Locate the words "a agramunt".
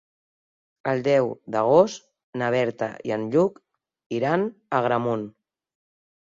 4.49-5.29